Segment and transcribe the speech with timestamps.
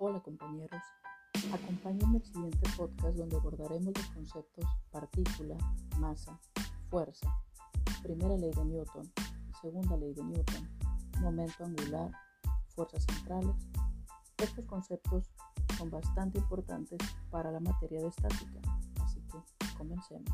[0.00, 0.80] Hola compañeros,
[1.52, 5.56] acompáñenme al siguiente podcast donde abordaremos los conceptos partícula,
[5.98, 6.38] masa,
[6.88, 7.28] fuerza,
[8.04, 9.12] primera ley de Newton,
[9.60, 10.68] segunda ley de Newton,
[11.20, 12.12] momento angular,
[12.68, 13.56] fuerzas centrales.
[14.36, 15.32] Estos conceptos
[15.76, 18.60] son bastante importantes para la materia de estática,
[19.02, 20.30] así que comencemos.